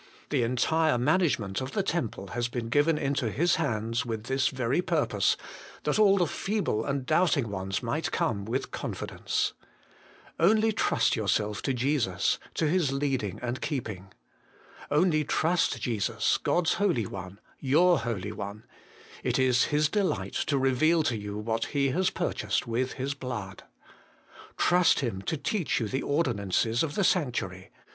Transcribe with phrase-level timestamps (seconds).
[0.31, 4.81] The entire management of the Temple has been given into His hands with this very
[4.81, 5.37] purpose,
[5.83, 9.53] that all the feeble and doubting ones might' come with confidence.
[10.39, 14.11] Only trust yourself to Jesus, to His leading and keeping.
[14.89, 18.63] Only trust Jesus, God's Holy One, your Holy One;
[19.23, 23.65] it is His delight to reveal to you what He has purchased with His blood.
[24.57, 27.69] Trust Him to teach you the ordinances of the sanctuary.